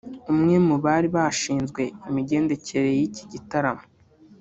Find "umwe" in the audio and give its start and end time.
0.31-0.55